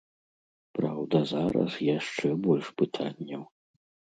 [0.77, 3.43] Праўда, зараз яшчэ больш пытанняў.